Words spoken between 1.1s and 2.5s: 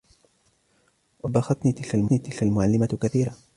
وبختني تلك